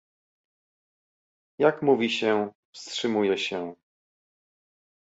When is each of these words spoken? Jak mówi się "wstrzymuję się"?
Jak 1.59 1.81
mówi 1.81 2.09
się 2.09 2.51
"wstrzymuję 2.73 3.37
się"? 3.37 3.75